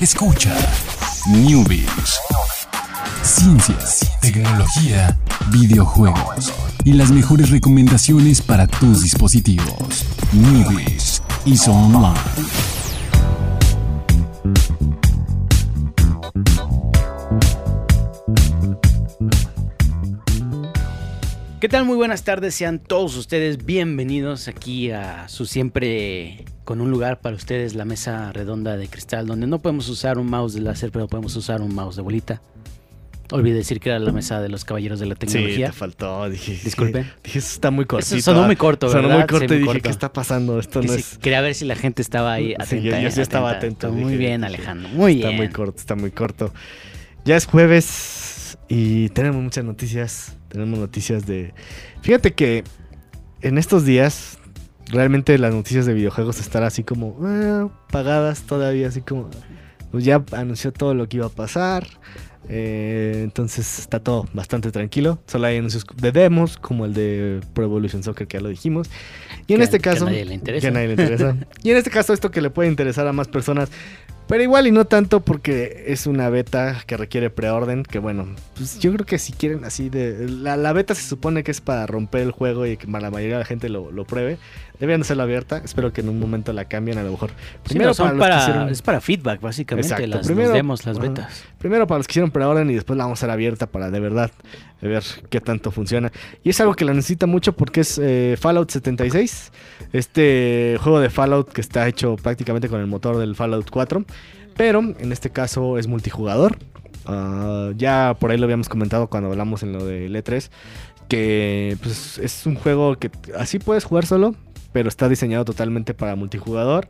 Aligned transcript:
Escucha 0.00 0.56
Newbies. 1.28 2.18
Ciencias, 3.22 4.10
tecnología, 4.22 5.14
videojuegos 5.52 6.54
y 6.86 6.94
las 6.94 7.10
mejores 7.10 7.50
recomendaciones 7.50 8.40
para 8.40 8.66
tus 8.66 9.02
dispositivos. 9.02 10.06
Newbies 10.32 11.22
y 11.44 11.54
Online. 11.68 12.18
¿Qué 21.60 21.68
tal? 21.68 21.84
Muy 21.84 21.96
buenas 21.96 22.24
tardes, 22.24 22.54
sean 22.54 22.78
todos 22.78 23.18
ustedes 23.18 23.66
bienvenidos 23.66 24.48
aquí 24.48 24.92
a 24.92 25.28
su 25.28 25.44
siempre 25.44 26.46
con 26.70 26.80
un 26.80 26.88
lugar 26.88 27.18
para 27.20 27.34
ustedes, 27.34 27.74
la 27.74 27.84
mesa 27.84 28.30
redonda 28.32 28.76
de 28.76 28.86
cristal, 28.86 29.26
donde 29.26 29.48
no 29.48 29.58
podemos 29.58 29.88
usar 29.88 30.18
un 30.18 30.30
mouse 30.30 30.54
de 30.54 30.60
láser, 30.60 30.92
pero 30.92 31.08
podemos 31.08 31.34
usar 31.34 31.62
un 31.62 31.74
mouse 31.74 31.96
de 31.96 32.02
bolita. 32.02 32.40
Olvidé 33.32 33.56
decir 33.56 33.80
que 33.80 33.88
era 33.88 33.98
la 33.98 34.12
mesa 34.12 34.40
de 34.40 34.48
los 34.48 34.64
caballeros 34.64 35.00
de 35.00 35.06
la 35.06 35.16
Sí, 35.16 35.18
tecnología. 35.26 35.66
te 35.66 35.72
faltó. 35.72 36.30
Dije, 36.30 36.60
Disculpe. 36.62 37.06
Dije, 37.24 37.40
eso 37.40 37.54
está 37.54 37.72
muy 37.72 37.86
cortito. 37.86 38.14
Eso 38.14 38.24
sonó 38.32 38.46
muy 38.46 38.54
corto, 38.54 38.88
Sonó 38.88 39.08
¿verdad? 39.08 39.16
muy 39.18 39.26
corto 39.26 39.48
Sí, 39.48 39.54
y 39.54 39.58
dije, 39.58 39.66
corto. 39.66 39.82
¿qué 39.82 39.88
está 39.90 40.12
pasando? 40.12 40.60
Esto 40.60 40.80
Que 40.80 40.86
no 40.86 40.92
sí, 40.92 41.00
es... 41.00 41.18
Quería 41.18 41.40
ver 41.40 41.56
si 41.56 41.64
la 41.64 41.74
gente 41.74 42.02
estaba 42.02 42.34
ahí 42.34 42.50
Sí, 42.50 42.54
atenta. 42.60 42.98
yo- 43.00 43.02
yo 43.02 43.10
sí 43.10 43.20
estaba 43.20 43.50
atento, 43.50 43.90
Muy 43.90 44.04
dije, 44.04 44.16
bien, 44.18 44.44
Alejandro. 44.44 44.88
Muy 44.90 45.14
Está 45.16 45.26
bien. 45.30 45.38
muy 45.38 45.48
corto, 45.48 45.76
está 45.80 45.96
muy 45.96 46.12
corto. 46.12 46.54
Ya 47.24 47.34
es 47.36 47.46
jueves 47.46 48.58
y 48.68 49.08
tenemos 49.08 49.42
muchas 49.42 49.64
noticias. 49.64 50.36
Tenemos 50.50 50.78
noticias 50.78 51.26
de... 51.26 51.52
Fíjate 52.02 52.32
que 52.32 52.62
en 53.42 53.58
estos 53.58 53.84
días 53.84 54.38
realmente 54.90 55.36
las 55.38 55.54
noticias 55.54 55.86
de 55.86 55.94
videojuegos 55.94 56.40
están 56.40 56.62
así 56.64 56.82
como 56.84 57.16
eh, 57.26 57.68
pagadas 57.90 58.42
todavía, 58.42 58.88
así 58.88 59.00
como... 59.02 59.28
Pues 59.90 60.04
ya 60.04 60.22
anunció 60.32 60.72
todo 60.72 60.94
lo 60.94 61.08
que 61.08 61.16
iba 61.16 61.26
a 61.26 61.30
pasar. 61.30 61.84
eh, 62.48 63.20
entonces 63.24 63.78
está 63.80 63.98
todo 64.00 64.24
bastante 64.32 64.70
tranquilo. 64.70 65.20
Solo 65.26 65.48
hay 65.48 65.56
anuncios 65.58 65.84
de 65.96 66.12
demos, 66.12 66.56
como 66.58 66.84
el 66.84 66.94
de 66.94 67.40
Pro 67.54 67.64
Evolution 67.64 68.02
Soccer, 68.04 68.28
que 68.28 68.36
ya 68.38 68.40
lo 68.42 68.48
dijimos. 68.50 68.88
Y 69.48 69.54
en 69.54 69.58
Que- 69.58 69.64
este 69.64 69.78
que 69.78 69.90
caso... 69.90 70.06
a 70.06 70.10
nadie 70.10 70.24
le 70.24 70.34
interesa. 70.34 70.60
que 70.60 70.68
a 70.68 70.70
nadie 70.70 70.86
le 70.86 70.92
interesa. 70.92 71.36
y 71.64 71.70
en 71.72 71.76
este 71.76 71.90
caso 71.90 72.12
esto 72.12 72.30
que 72.30 72.40
le 72.40 72.50
puede 72.50 72.68
interesar 72.68 73.06
a 73.08 73.12
más 73.12 73.26
personas. 73.26 73.68
Pero 74.30 74.42
igual 74.44 74.66
y 74.68 74.70
no 74.70 74.84
tanto 74.86 75.20
porque 75.20 75.84
es 75.88 76.06
una 76.06 76.30
beta 76.30 76.82
que 76.86 76.96
requiere 76.96 77.28
preorden. 77.30 77.82
Que 77.82 77.98
bueno, 77.98 78.28
pues 78.54 78.78
yo 78.78 78.92
creo 78.92 79.04
que 79.04 79.18
si 79.18 79.32
quieren 79.32 79.64
así 79.64 79.90
de... 79.90 80.28
La, 80.28 80.56
la 80.56 80.72
beta 80.72 80.94
se 80.94 81.02
supone 81.02 81.42
que 81.42 81.50
es 81.50 81.60
para 81.60 81.84
romper 81.86 82.22
el 82.22 82.30
juego 82.30 82.64
y 82.64 82.76
que 82.76 82.86
la 82.86 83.10
mayoría 83.10 83.34
de 83.34 83.40
la 83.40 83.44
gente 83.44 83.68
lo, 83.68 83.90
lo 83.90 84.04
pruebe. 84.04 84.38
Deberían 84.78 85.00
de 85.00 85.04
hacerla 85.04 85.24
abierta. 85.24 85.60
Espero 85.64 85.92
que 85.92 86.00
en 86.00 86.08
un 86.08 86.18
momento 86.20 86.52
la 86.52 86.64
cambien 86.66 86.96
a 86.98 87.02
lo 87.02 87.10
mejor. 87.10 87.30
Sí, 87.66 87.74
que 87.78 87.84
para, 87.84 88.38
hicieron- 88.40 88.68
es 88.70 88.80
para 88.82 89.00
feedback, 89.00 89.40
básicamente, 89.40 89.88
Exacto. 89.88 90.06
las, 90.06 90.26
Primero- 90.26 90.52
demos, 90.52 90.86
las 90.86 90.96
ajá. 90.96 91.08
betas. 91.08 91.44
Primero 91.58 91.86
para 91.86 91.98
los 91.98 92.06
que 92.06 92.12
hicieron 92.12 92.30
preorden 92.30 92.70
y 92.70 92.74
después 92.74 92.96
la 92.96 93.04
vamos 93.04 93.18
a 93.18 93.20
hacer 93.20 93.30
abierta 93.30 93.66
para 93.66 93.90
de 93.90 94.00
verdad 94.00 94.30
eh, 94.82 94.88
ver 94.88 95.04
qué 95.28 95.40
tanto 95.40 95.70
funciona. 95.70 96.12
Y 96.42 96.50
es 96.50 96.60
algo 96.60 96.74
que 96.74 96.84
la 96.84 96.92
necesita 96.92 97.26
mucho 97.26 97.52
porque 97.52 97.80
es 97.80 97.98
eh, 97.98 98.36
Fallout 98.38 98.70
76, 98.70 99.52
este 99.92 100.76
juego 100.80 101.00
de 101.00 101.10
Fallout 101.10 101.52
que 101.52 101.60
está 101.60 101.86
hecho 101.88 102.16
prácticamente 102.16 102.68
con 102.68 102.80
el 102.80 102.86
motor 102.86 103.18
del 103.18 103.34
Fallout 103.34 103.70
4, 103.70 104.04
pero 104.56 104.80
en 104.80 105.12
este 105.12 105.30
caso 105.30 105.78
es 105.78 105.86
multijugador. 105.86 106.58
Ah, 107.06 107.70
ya 107.76 108.16
por 108.18 108.30
ahí 108.30 108.38
lo 108.38 108.44
habíamos 108.44 108.68
comentado 108.68 109.08
cuando 109.08 109.30
hablamos 109.30 109.62
en 109.62 109.72
lo 109.72 109.84
del 109.84 110.14
E3, 110.14 110.50
que 111.08 111.76
pues, 111.82 112.18
es 112.18 112.46
un 112.46 112.54
juego 112.54 112.96
que 112.96 113.10
así 113.36 113.58
puedes 113.58 113.84
jugar 113.84 114.06
solo, 114.06 114.34
pero 114.72 114.88
está 114.88 115.08
diseñado 115.08 115.44
totalmente 115.44 115.94
para 115.94 116.16
multijugador. 116.16 116.88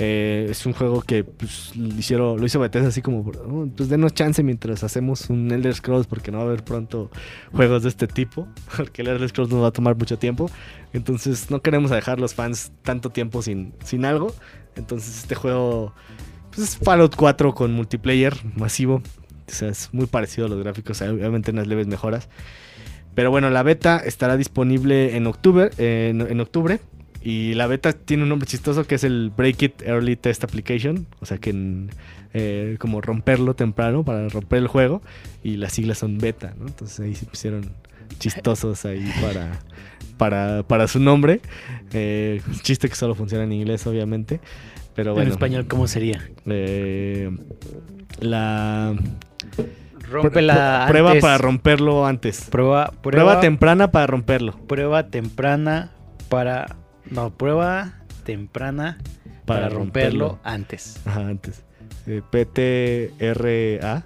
Eh, 0.00 0.46
es 0.50 0.64
un 0.64 0.74
juego 0.74 1.02
que 1.02 1.24
pues, 1.24 1.74
lo, 1.76 1.88
hicieron, 1.88 2.38
lo 2.38 2.46
hizo 2.46 2.60
Bethesda 2.60 2.88
así 2.88 3.02
como, 3.02 3.20
"Oh, 3.20 3.68
pues 3.76 3.88
denos 3.88 4.14
chance 4.14 4.42
mientras 4.44 4.84
hacemos 4.84 5.28
un 5.28 5.50
Elder 5.50 5.74
Scrolls 5.74 6.06
porque 6.06 6.30
no 6.30 6.38
va 6.38 6.44
a 6.44 6.46
haber 6.46 6.62
pronto 6.62 7.10
juegos 7.52 7.82
de 7.82 7.88
este 7.88 8.06
tipo, 8.06 8.46
porque 8.76 9.02
el 9.02 9.08
Elder 9.08 9.28
Scrolls 9.28 9.50
nos 9.50 9.62
va 9.62 9.68
a 9.68 9.72
tomar 9.72 9.96
mucho 9.96 10.18
tiempo. 10.18 10.50
Entonces 10.92 11.50
no 11.50 11.60
queremos 11.60 11.90
dejar 11.90 12.20
los 12.20 12.34
fans 12.34 12.70
tanto 12.82 13.10
tiempo 13.10 13.42
sin, 13.42 13.74
sin 13.84 14.04
algo. 14.04 14.32
Entonces 14.76 15.18
este 15.18 15.34
juego 15.34 15.92
pues, 16.50 16.68
es 16.68 16.76
Fallout 16.78 17.16
4 17.16 17.54
con 17.54 17.72
multiplayer 17.72 18.34
masivo. 18.54 19.02
O 19.48 19.50
sea, 19.50 19.68
es 19.68 19.88
muy 19.92 20.06
parecido 20.06 20.46
a 20.46 20.50
los 20.50 20.60
gráficos, 20.60 21.00
obviamente 21.02 21.50
unas 21.50 21.66
leves 21.66 21.86
mejoras. 21.88 22.28
Pero 23.14 23.30
bueno, 23.32 23.50
la 23.50 23.64
beta 23.64 23.96
estará 23.98 24.36
disponible 24.36 25.16
en 25.16 25.26
octubre, 25.26 25.70
en 25.78 26.40
octubre. 26.40 26.78
Y 27.22 27.54
la 27.54 27.66
beta 27.66 27.92
tiene 27.92 28.22
un 28.22 28.28
nombre 28.28 28.46
chistoso 28.46 28.86
que 28.86 28.94
es 28.94 29.04
el 29.04 29.30
Break 29.36 29.62
It 29.62 29.82
Early 29.82 30.16
Test 30.16 30.44
Application. 30.44 31.06
O 31.20 31.26
sea 31.26 31.38
que 31.38 31.50
en, 31.50 31.90
eh, 32.32 32.76
como 32.78 33.00
romperlo 33.00 33.54
temprano 33.54 34.04
para 34.04 34.28
romper 34.28 34.58
el 34.60 34.68
juego. 34.68 35.02
Y 35.42 35.56
las 35.56 35.72
siglas 35.72 35.98
son 35.98 36.18
beta, 36.18 36.54
¿no? 36.58 36.66
Entonces 36.68 37.00
ahí 37.00 37.14
se 37.14 37.26
pusieron 37.26 37.70
chistosos 38.18 38.84
ahí 38.84 39.04
para, 39.20 39.58
para, 40.16 40.62
para 40.62 40.86
su 40.88 41.00
nombre. 41.00 41.40
Eh, 41.92 42.40
chiste 42.62 42.88
que 42.88 42.94
solo 42.94 43.14
funciona 43.14 43.44
en 43.44 43.52
inglés, 43.52 43.86
obviamente. 43.86 44.40
Pero 44.94 45.12
bueno. 45.14 45.26
en 45.28 45.32
español, 45.32 45.66
¿cómo 45.68 45.86
sería? 45.86 46.28
eh, 46.46 47.30
la 48.20 48.96
Rómpela 50.10 50.86
Pr- 50.86 50.88
prueba 50.88 51.10
antes. 51.10 51.22
para 51.22 51.38
romperlo 51.38 52.06
antes. 52.06 52.46
Prueba, 52.50 52.86
Prueba, 52.86 53.00
prueba, 53.02 53.40
temprana 53.40 53.90
para 53.90 54.06
romperlo. 54.06 54.52
prueba 54.66 55.08
temprana 55.08 55.90
para... 56.28 56.76
No, 57.10 57.30
prueba 57.36 57.94
temprana 58.24 58.98
para, 59.46 59.62
Para 59.62 59.68
romperlo, 59.74 60.28
romperlo. 60.28 60.40
antes. 60.44 61.00
Ajá, 61.06 61.26
antes. 61.28 61.62
Eh, 62.06 62.22
PTRA. 62.30 64.04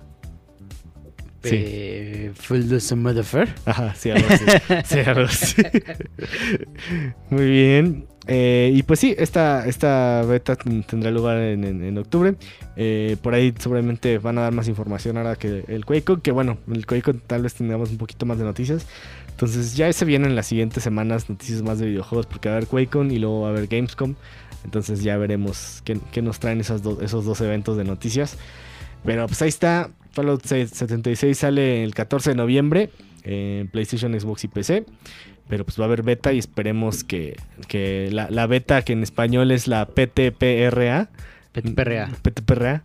Sí. 1.43 1.57
Ajá, 3.67 3.95
sí, 3.97 4.11
algo 4.13 4.29
así. 4.31 4.45
Sí, 4.85 4.99
algo 5.01 5.23
así. 5.23 5.63
Muy 7.31 7.47
bien. 7.51 8.07
Eh, 8.29 8.71
y 8.73 8.85
pues 8.85 9.01
sí, 9.01 9.17
esta, 9.19 9.67
esta 9.67 10.23
beta 10.23 10.55
tendrá 10.55 11.11
lugar 11.11 11.39
en, 11.39 11.65
en- 11.65 11.83
en 11.83 11.99
octubre. 11.99 12.37
Eh, 12.77 13.17
por 13.21 13.35
ahí 13.35 13.53
seguramente 13.59 14.19
van 14.19 14.39
a 14.39 14.43
dar 14.43 14.53
más 14.53 14.69
información 14.69 15.17
ahora 15.17 15.35
que 15.35 15.65
el 15.67 15.85
QuakeCon. 15.85 16.21
Que 16.21 16.31
bueno, 16.31 16.59
el 16.73 16.87
QuakeCon 16.87 17.21
tal 17.27 17.43
vez 17.43 17.55
tengamos 17.55 17.91
un 17.91 17.99
poquito 17.99 18.25
más 18.25 18.39
de 18.39 18.45
noticias. 18.45 18.87
Entonces 19.33 19.75
ya 19.77 19.93
se 19.93 20.05
vienen 20.05 20.37
las 20.37 20.47
siguientes 20.47 20.83
semanas 20.85 21.29
noticias 21.29 21.63
más 21.63 21.79
de 21.79 21.87
videojuegos. 21.87 22.27
Porque 22.27 22.49
va 22.49 22.55
a 22.55 22.59
haber 22.59 22.69
QuakeCon 22.69 23.11
y 23.11 23.19
luego 23.19 23.41
va 23.43 23.49
a 23.49 23.51
haber 23.51 23.67
Gamescom. 23.67 24.15
Entonces 24.65 25.03
ya 25.03 25.17
veremos 25.17 25.83
qué, 25.85 25.99
qué 26.13 26.23
nos 26.23 26.39
traen 26.39 26.61
esas 26.61 26.83
do- 26.83 27.01
esos 27.03 27.25
dos 27.25 27.41
eventos 27.41 27.77
de 27.77 27.85
noticias. 27.85 28.37
Pero 29.05 29.27
pues 29.27 29.43
ahí 29.43 29.49
está. 29.49 29.91
Fallout 30.13 30.45
76 30.45 31.37
sale 31.39 31.83
el 31.83 31.95
14 31.95 32.31
de 32.31 32.37
noviembre 32.37 32.91
en 33.25 33.67
PlayStation, 33.69 34.19
Xbox 34.19 34.45
y 34.45 34.49
PC. 34.49 34.85
Pero 35.49 35.65
pues 35.65 35.79
va 35.81 35.85
a 35.85 35.87
haber 35.87 36.03
beta 36.03 36.33
y 36.33 36.39
esperemos 36.39 37.03
que, 37.03 37.37
que 37.67 38.09
la, 38.13 38.31
la 38.31 38.47
beta 38.47 38.83
que 38.83 38.93
en 38.93 39.03
español 39.03 39.51
es 39.51 39.67
la 39.67 39.87
PTPRA. 39.87 41.09
PTPRA. 41.53 42.11
PTPRA. 42.23 42.83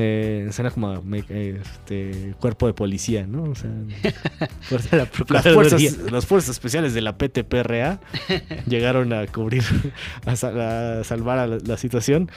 Eh, 0.00 0.48
suena 0.52 0.70
como 0.70 0.90
a 0.90 1.00
me- 1.02 1.24
este, 1.28 2.32
cuerpo 2.38 2.68
de 2.68 2.72
policía, 2.72 3.26
¿no? 3.26 3.42
O 3.44 3.54
sea, 3.56 3.68
fuerza- 4.60 4.96
La 4.96 5.08
las, 5.28 5.42
fuerzas, 5.54 5.98
las 6.12 6.24
fuerzas 6.26 6.50
especiales 6.50 6.94
de 6.94 7.00
la 7.00 7.18
PTPRA 7.18 7.98
llegaron 8.68 9.12
a 9.12 9.26
cubrir, 9.26 9.64
a, 10.24 10.36
sal- 10.36 10.60
a 10.60 11.02
salvar 11.02 11.38
a 11.40 11.46
la, 11.48 11.58
la 11.64 11.76
situación. 11.76 12.30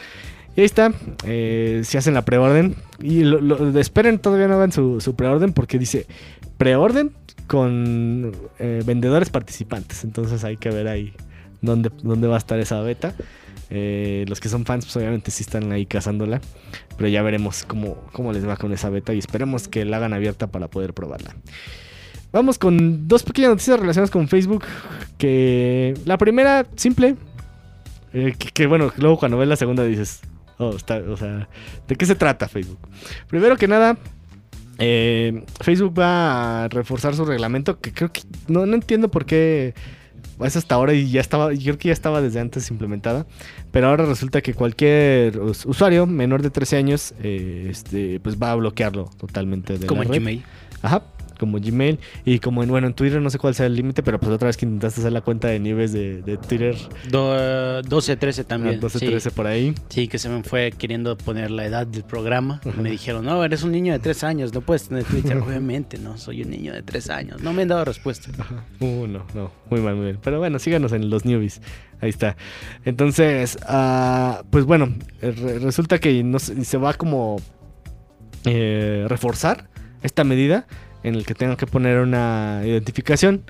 Y 0.55 0.61
ahí 0.61 0.65
está, 0.65 0.91
eh, 1.25 1.81
si 1.85 1.97
hacen 1.97 2.15
la 2.15 2.25
preorden. 2.25 2.75
Y 2.99 3.23
lo, 3.25 3.39
lo- 3.39 3.79
esperen, 3.79 4.17
todavía 4.17 4.47
no 4.47 4.55
hagan 4.55 4.71
su, 4.71 4.99
su 4.99 5.15
preorden 5.15 5.53
porque 5.53 5.77
dice 5.77 6.07
preorden 6.57 7.11
con 7.45 8.31
eh, 8.57 8.81
vendedores 8.85 9.29
participantes. 9.29 10.03
Entonces 10.03 10.43
hay 10.43 10.57
que 10.57 10.69
ver 10.71 10.87
ahí 10.87 11.13
dónde, 11.61 11.91
dónde 12.03 12.27
va 12.27 12.35
a 12.35 12.37
estar 12.37 12.59
esa 12.59 12.81
beta. 12.81 13.13
Eh, 13.69 14.25
los 14.27 14.41
que 14.41 14.49
son 14.49 14.65
fans, 14.65 14.85
pues 14.85 14.97
obviamente 14.97 15.31
sí 15.31 15.43
están 15.43 15.71
ahí 15.71 15.85
cazándola. 15.85 16.41
Pero 16.97 17.09
ya 17.09 17.21
veremos 17.21 17.63
cómo, 17.65 17.97
cómo 18.11 18.33
les 18.33 18.47
va 18.47 18.57
con 18.57 18.73
esa 18.73 18.89
beta 18.89 19.13
y 19.13 19.19
esperemos 19.19 19.67
que 19.67 19.85
la 19.85 19.97
hagan 19.97 20.13
abierta 20.13 20.47
para 20.47 20.67
poder 20.67 20.93
probarla. 20.93 21.35
Vamos 22.33 22.57
con 22.57 23.07
dos 23.07 23.23
pequeñas 23.23 23.51
noticias 23.51 23.79
relacionadas 23.79 24.11
con 24.11 24.27
Facebook. 24.27 24.65
Que 25.17 25.93
la 26.05 26.17
primera, 26.17 26.65
simple. 26.75 27.15
eh, 28.13 28.35
que, 28.53 28.67
bueno, 28.67 28.91
luego 28.97 29.17
cuando 29.17 29.37
ves 29.37 29.47
la 29.47 29.55
segunda 29.55 29.83
dices, 29.83 30.21
oh, 30.57 30.75
está, 30.75 30.97
o 30.97 31.17
sea, 31.17 31.47
¿de 31.87 31.95
qué 31.95 32.05
se 32.05 32.15
trata 32.15 32.47
Facebook? 32.47 32.79
Primero 33.27 33.57
que 33.57 33.67
nada, 33.67 33.97
eh, 34.79 35.43
Facebook 35.59 35.97
va 35.97 36.63
a 36.63 36.67
reforzar 36.67 37.15
su 37.15 37.25
reglamento. 37.25 37.79
Que 37.79 37.93
creo 37.93 38.11
que 38.11 38.21
no, 38.47 38.65
no 38.65 38.75
entiendo 38.75 39.09
por 39.09 39.25
qué 39.25 39.73
es 40.47 40.55
hasta 40.55 40.75
ahora 40.75 40.93
y 40.93 41.09
ya 41.11 41.21
estaba, 41.21 41.53
yo 41.53 41.63
creo 41.63 41.77
que 41.77 41.87
ya 41.89 41.93
estaba 41.93 42.21
desde 42.21 42.39
antes 42.39 42.69
implementada, 42.71 43.25
pero 43.71 43.87
ahora 43.87 44.05
resulta 44.05 44.41
que 44.41 44.53
cualquier 44.53 45.39
us- 45.39 45.65
usuario 45.65 46.05
menor 46.07 46.41
de 46.41 46.49
13 46.49 46.77
años, 46.77 47.13
eh, 47.23 47.67
este, 47.69 48.19
pues 48.19 48.37
va 48.41 48.51
a 48.51 48.55
bloquearlo 48.55 49.09
totalmente 49.17 49.77
de 49.77 49.85
Como 49.87 50.01
la 50.03 50.07
en 50.07 50.13
red. 50.13 50.19
Gmail. 50.21 50.43
Ajá, 50.81 51.03
como 51.41 51.59
Gmail. 51.59 51.99
Y 52.23 52.39
como 52.39 52.63
en, 52.63 52.69
bueno, 52.69 52.87
en 52.87 52.93
Twitter 52.93 53.19
no 53.21 53.29
sé 53.29 53.37
cuál 53.37 53.53
sea 53.55 53.65
el 53.65 53.75
límite, 53.75 54.01
pero 54.03 54.17
pues 54.19 54.31
otra 54.31 54.45
vez 54.45 54.55
que 54.55 54.65
intentaste 54.65 55.01
hacer 55.01 55.11
la 55.11 55.19
cuenta 55.21 55.49
de 55.49 55.59
Nieves 55.59 55.91
de, 55.91 56.21
de 56.21 56.37
Twitter. 56.37 56.77
Do- 57.09 57.81
12, 57.81 58.15
13 58.15 58.43
también. 58.45 58.79
12, 58.79 58.99
sí. 58.99 59.05
13 59.07 59.31
por 59.31 59.47
ahí. 59.47 59.73
Sí, 59.89 60.07
que 60.07 60.17
se 60.19 60.29
me 60.29 60.43
fue 60.43 60.71
queriendo 60.71 61.17
poner 61.17 61.51
la 61.51 61.65
edad 61.65 61.85
del 61.85 62.03
programa. 62.03 62.61
Me 62.81 62.89
dijeron, 62.91 63.25
no, 63.25 63.43
eres 63.43 63.63
un 63.63 63.71
niño 63.73 63.91
de 63.91 63.99
3 63.99 64.23
años, 64.23 64.53
no 64.53 64.61
puedes 64.61 64.87
tener 64.87 65.03
Twitter. 65.03 65.35
Obviamente, 65.45 65.97
no, 65.97 66.17
soy 66.17 66.43
un 66.43 66.51
niño 66.51 66.71
de 66.73 66.83
3 66.83 67.09
años. 67.09 67.41
No 67.41 67.51
me 67.51 67.63
han 67.63 67.67
dado 67.67 67.83
respuesta. 67.83 68.29
Uh, 68.79 69.07
no, 69.07 69.25
no, 69.33 69.51
muy 69.69 69.81
mal, 69.81 69.95
muy 69.95 70.05
bien. 70.05 70.19
Pero 70.23 70.39
bueno, 70.39 70.59
síganos 70.59 70.91
en 70.93 71.09
los 71.09 71.25
newbies. 71.25 71.61
Ahí 72.01 72.09
está. 72.09 72.37
Entonces, 72.85 73.57
ah, 73.67 74.43
pues 74.51 74.65
bueno, 74.65 74.93
eh, 75.21 75.31
re- 75.31 75.59
resulta 75.59 75.99
que 75.99 76.23
no 76.23 76.39
se, 76.39 76.63
se 76.65 76.77
va 76.77 76.93
como 76.93 77.37
eh, 78.45 79.05
reforzar 79.07 79.69
esta 80.03 80.23
medida 80.23 80.65
en 81.03 81.15
el 81.15 81.25
que 81.25 81.33
tengan 81.35 81.57
que 81.57 81.67
poner 81.67 81.99
una 81.99 82.61
identificación 82.65 83.43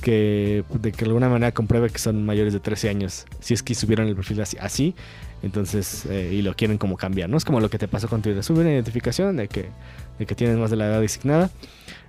que 0.00 0.64
de 0.72 0.92
que 0.92 1.04
alguna 1.04 1.28
manera 1.28 1.52
compruebe 1.52 1.90
que 1.90 1.98
son 1.98 2.24
mayores 2.24 2.52
de 2.54 2.60
13 2.60 2.88
años. 2.88 3.26
Si 3.40 3.52
es 3.52 3.62
que 3.62 3.74
subieron 3.74 4.08
el 4.08 4.16
perfil 4.16 4.40
así, 4.40 4.94
entonces, 5.42 6.06
eh, 6.06 6.30
y 6.32 6.40
lo 6.40 6.54
quieren 6.54 6.78
como 6.78 6.96
cambiar, 6.96 7.28
¿no? 7.28 7.36
Es 7.36 7.44
como 7.44 7.60
lo 7.60 7.68
que 7.68 7.76
te 7.78 7.86
pasó 7.86 8.08
con 8.08 8.22
Twitter. 8.22 8.42
Sube 8.42 8.60
una 8.62 8.72
identificación 8.72 9.36
de 9.36 9.48
que, 9.48 9.66
de 10.18 10.24
que 10.24 10.34
tienes 10.34 10.56
más 10.56 10.70
de 10.70 10.76
la 10.76 10.86
edad 10.86 11.00
designada. 11.02 11.50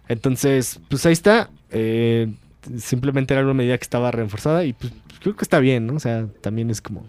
Entonces, 0.08 0.80
pues 0.90 1.06
ahí 1.06 1.12
está. 1.14 1.50
Eh, 1.70 2.32
simplemente 2.78 3.34
era 3.34 3.44
una 3.44 3.54
medida 3.54 3.78
que 3.78 3.84
estaba 3.84 4.10
reforzada 4.12 4.64
y 4.64 4.72
pues 4.72 4.94
creo 5.22 5.36
que 5.36 5.44
está 5.44 5.60
bien, 5.60 5.86
¿no? 5.86 5.96
O 5.96 6.00
sea, 6.00 6.28
también 6.42 6.70
es 6.70 6.80
como 6.82 7.06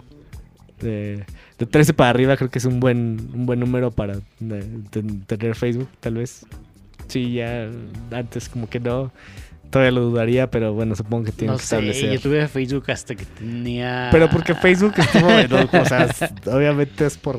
de, 0.81 1.25
de 1.59 1.67
13 1.67 1.95
para 1.95 2.11
arriba 2.11 2.37
creo 2.37 2.51
que 2.51 2.59
es 2.59 2.65
un 2.65 2.81
buen 2.81 3.31
un 3.33 3.47
buen 3.47 3.61
número 3.61 3.91
para 3.93 4.15
eh, 4.17 4.79
ten- 4.91 5.21
tener 5.23 5.55
Facebook, 5.55 5.89
tal 6.01 6.15
vez. 6.15 6.45
Sí, 7.09 7.33
ya 7.35 7.71
antes 8.11 8.49
como 8.49 8.69
que 8.69 8.81
no. 8.81 9.13
Todavía 9.71 9.91
lo 9.91 10.03
dudaría, 10.03 10.49
pero 10.51 10.73
bueno, 10.75 10.95
supongo 10.95 11.25
que 11.25 11.33
tienen 11.33 11.53
No 11.55 11.59
que 11.59 11.65
sé, 11.65 11.77
establecer. 11.77 12.13
yo 12.13 12.21
tuve 12.21 12.47
Facebook 12.47 12.89
hasta 12.91 13.17
que 13.17 13.25
tenía... 13.25 14.09
Pero 14.13 14.31
porque 14.31 14.55
Facebook 14.55 14.95
estuvo, 14.97 15.25
bueno, 15.25 15.69
o 15.73 15.85
sea, 15.85 16.09
obviamente 16.47 17.05
es 17.05 17.17
por, 17.19 17.37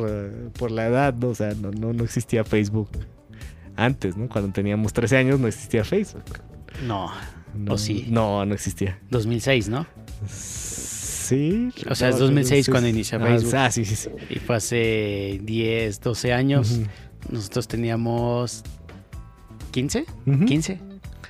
por 0.57 0.69
la 0.69 0.87
edad, 0.87 1.13
¿no? 1.13 1.29
O 1.29 1.35
sea, 1.35 1.53
no, 1.53 1.71
no, 1.71 1.93
no 1.93 2.03
existía 2.03 2.43
Facebook 2.43 2.89
antes, 3.77 4.17
¿no? 4.17 4.27
Cuando 4.27 4.51
teníamos 4.51 4.91
13 4.91 5.17
años 5.17 5.39
no 5.39 5.47
existía 5.47 5.85
Facebook. 5.85 6.23
No, 6.85 7.11
No, 7.55 7.73
¿O 7.73 7.77
sí? 7.77 8.07
No, 8.09 8.45
no 8.45 8.53
existía. 8.53 8.99
2006, 9.09 9.69
¿no? 9.69 9.87
Sí. 10.27 11.69
O 11.89 11.95
sea, 11.95 12.09
es 12.09 12.15
no, 12.15 12.21
2006 12.21 12.65
sí, 12.65 12.71
cuando 12.71 12.87
sí. 12.87 12.93
inicia 12.93 13.19
Ah, 13.21 13.25
Facebook. 13.25 13.55
Ah, 13.55 13.71
sí, 13.71 13.85
sí, 13.85 13.95
sí. 13.95 14.09
Y 14.29 14.35
fue 14.39 14.57
hace 14.57 15.39
10, 15.43 16.01
12 16.01 16.33
años. 16.33 16.79
Nosotros 17.31 17.67
teníamos 17.67 18.63
15, 19.71 20.05
Ujú. 20.25 20.45
15. 20.45 20.79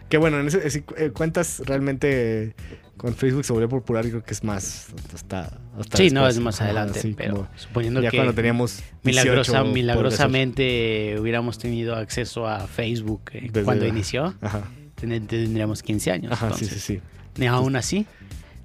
Que 0.09 0.17
bueno, 0.17 0.39
en 0.39 0.47
ese, 0.47 0.83
eh, 0.97 1.11
cuentas 1.11 1.61
realmente 1.65 2.55
con 2.95 3.13
Facebook 3.13 3.43
se 3.45 3.53
volvió 3.53 3.69
popular 3.69 4.05
y 4.05 4.09
creo 4.09 4.23
que 4.23 4.33
es 4.33 4.43
más 4.43 4.87
hasta, 5.13 5.59
hasta 5.77 5.97
Sí, 5.97 6.09
no, 6.09 6.27
es 6.27 6.39
más 6.39 6.61
adelante, 6.61 6.99
sí, 7.01 7.13
pero 7.15 7.47
suponiendo 7.55 8.01
ya 8.01 8.09
que 8.09 8.17
cuando 8.17 8.33
teníamos 8.33 8.81
18 9.03 9.43
milagrosa- 9.43 9.63
milagrosamente 9.65 11.17
hubiéramos 11.19 11.57
tenido 11.59 11.95
acceso 11.95 12.47
a 12.47 12.65
Facebook 12.67 13.21
eh, 13.33 13.49
Desde- 13.51 13.63
cuando 13.65 13.85
inició, 13.85 14.33
Ajá, 14.41 14.63
ten- 14.95 15.27
tendríamos 15.27 15.83
15 15.83 16.11
años. 16.11 16.31
ajá, 16.31 16.47
sí, 16.53 16.63
entonces, 16.63 16.83
sí, 16.83 16.95
sí. 16.95 17.01
Ni 17.39 17.45
aún 17.47 17.75
así. 17.75 18.05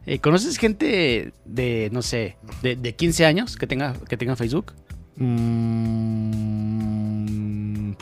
Eh, 0.07 0.19
¿Conoces 0.19 0.57
gente 0.59 1.33
de, 1.45 1.91
no 1.93 2.03
sé, 2.03 2.37
de, 2.63 2.75
de 2.77 2.95
15 2.95 3.27
años 3.27 3.57
que 3.57 3.67
tenga, 3.67 3.95
que 4.09 4.17
tenga 4.17 4.35
Facebook? 4.37 4.73
Mm, 5.17 6.92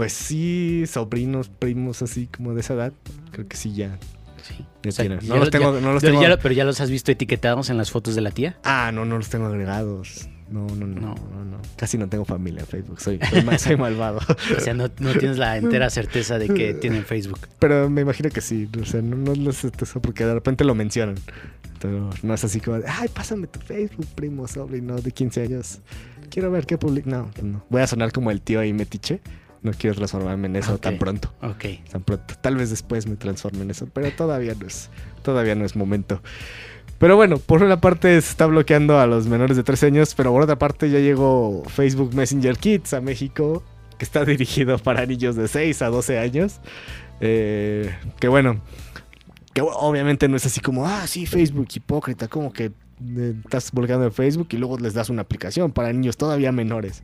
pues 0.01 0.13
sí, 0.15 0.85
sobrinos, 0.87 1.49
primos 1.49 2.01
así 2.03 2.27
como 2.27 2.55
de 2.55 2.61
esa 2.63 2.75
edad. 2.75 2.93
Creo 3.33 3.47
que 3.47 3.57
sí 3.57 3.75
ya. 3.75 3.99
Sí. 4.43 4.65
O 4.89 4.91
sea, 4.93 5.05
No 5.09 5.17
los 5.17 5.29
lo- 5.47 5.51
tengo, 5.51 5.75
ya- 5.75 5.81
no 5.81 5.93
los 5.93 6.01
pero, 6.03 6.15
tengo. 6.19 6.29
ya 6.29 6.37
pero 6.39 6.55
ya 6.55 6.65
los 6.65 6.81
has 6.81 6.91
visto 6.91 7.13
etiquetados 7.13 7.69
en 7.71 7.77
las 7.77 7.91
fotos 7.91 8.15
de 8.15 8.23
la 8.23 8.31
tía. 8.31 8.57
Ah, 8.65 8.91
no, 8.95 9.05
no 9.05 9.19
los 9.19 9.29
tengo 9.29 9.47
agregados. 9.47 10.29
No, 10.51 10.67
no, 10.67 10.87
no, 10.87 11.01
No. 11.01 11.15
no, 11.15 11.45
no. 11.45 11.59
Casi 11.77 11.99
no 11.99 12.09
tengo 12.09 12.25
familia 12.25 12.61
en 12.63 12.67
Facebook. 12.67 13.01
Soy, 13.01 13.21
soy, 13.31 13.43
mal- 13.45 13.59
soy 13.59 13.77
malvado. 13.77 14.19
O 14.57 14.61
sea, 14.61 14.73
no, 14.75 14.89
no 14.99 15.13
tienes 15.13 15.37
la 15.39 15.57
entera 15.59 15.91
certeza 15.91 16.39
de 16.39 16.49
que 16.49 16.73
tienen 16.75 17.05
Facebook. 17.05 17.41
Pero 17.59 17.89
me 17.91 18.01
imagino 18.01 18.31
que 18.31 18.41
sí. 18.41 18.69
O 18.81 18.85
sea, 18.87 19.03
no, 19.03 19.17
no, 19.35 19.53
sé 19.53 19.71
porque 20.01 20.25
de 20.25 20.33
repente 20.35 20.65
lo 20.65 20.75
mencionan. 20.75 21.17
Pero 21.79 22.11
no 22.23 22.35
es 22.35 22.43
así 22.45 22.61
como 22.61 22.79
de, 22.79 22.85
ay, 22.89 23.09
pásame 23.09 23.47
tu 23.47 23.61
Facebook, 23.61 24.07
primo, 24.15 24.49
sobrino 24.49 24.97
de 25.01 25.13
15 25.13 25.43
años. 25.43 25.79
Quiero 26.31 26.51
ver 26.51 26.67
qué 26.67 26.79
publica. 26.79 27.09
No, 27.11 27.31
no. 27.43 27.63
Voy 27.69 27.83
a 27.83 27.87
sonar 27.87 28.11
como 28.13 28.31
el 28.31 28.41
tío 28.41 28.61
ahí 28.61 28.73
metiche. 28.73 29.21
No 29.63 29.73
quiero 29.73 29.97
transformarme 29.97 30.47
en 30.47 30.57
eso 30.57 30.79
tan 30.79 30.99
pronto. 30.99 31.33
Ok. 31.43 31.65
Tan 31.91 32.03
pronto. 32.03 32.35
Tal 32.41 32.57
vez 32.57 32.71
después 32.71 33.07
me 33.07 33.17
transforme 33.17 33.63
en 33.63 33.71
eso, 33.71 33.87
pero 33.93 34.11
todavía 34.13 34.55
no 34.59 34.67
es, 34.67 34.89
todavía 35.23 35.55
no 35.55 35.65
es 35.65 35.77
momento. 35.77 36.23
Pero 36.99 37.17
bueno, 37.17 37.39
por 37.39 37.63
una 37.63 37.81
parte 37.81 38.09
se 38.21 38.31
está 38.31 38.47
bloqueando 38.47 38.99
a 38.99 39.07
los 39.07 39.27
menores 39.27 39.57
de 39.57 39.63
13 39.63 39.87
años, 39.87 40.15
pero 40.15 40.33
por 40.33 40.43
otra 40.43 40.59
parte 40.59 40.91
ya 40.91 40.99
llegó 40.99 41.63
Facebook 41.67 42.15
Messenger 42.15 42.59
Kids 42.59 42.93
a 42.93 43.01
México, 43.01 43.63
que 43.99 44.05
está 44.05 44.25
dirigido 44.27 44.79
para 44.79 45.07
niños 45.07 45.37
de 45.37 45.49
6 45.49 45.83
a 45.83 45.89
12 45.89 46.19
años. 46.19 46.61
Eh, 47.21 47.95
que 48.19 48.29
bueno, 48.29 48.61
que 49.53 49.63
obviamente 49.63 50.29
no 50.29 50.37
es 50.37 50.47
así 50.47 50.61
como, 50.61 50.87
ah, 50.87 51.07
sí, 51.07 51.27
Facebook, 51.27 51.69
hipócrita, 51.75 52.29
como 52.29 52.53
que 52.53 52.65
eh, 52.67 53.35
estás 53.45 53.73
bloqueando 53.73 54.05
en 54.05 54.13
Facebook 54.13 54.49
y 54.51 54.59
luego 54.59 54.79
les 54.79 54.93
das 54.93 55.09
una 55.09 55.23
aplicación 55.23 55.73
para 55.73 55.93
niños 55.93 56.17
todavía 56.17 56.53
menores. 56.53 57.03